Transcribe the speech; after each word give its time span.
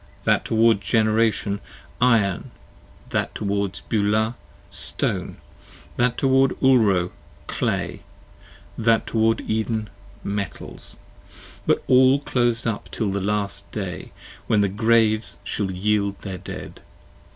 That 0.23 0.43
towards 0.45 0.81
Generation, 0.83 1.59
iron; 2.01 2.49
that 3.09 3.35
toward 3.35 3.81
Beulah, 3.87 4.33
stone: 4.71 5.37
10 5.97 5.97
That 5.97 6.17
toward 6.17 6.59
Ulro, 6.59 7.11
clay; 7.45 8.01
that 8.79 9.05
toward 9.05 9.41
Eden, 9.41 9.91
metals: 10.23 10.95
But 11.67 11.83
all 11.85 12.17
clos'd 12.19 12.65
up 12.65 12.89
till 12.89 13.11
the 13.11 13.21
last 13.21 13.71
day, 13.71 14.11
when 14.47 14.61
the 14.61 14.69
graves 14.69 15.37
shall 15.43 15.69
yield 15.69 16.19
their 16.21 16.39
dead. 16.39 16.81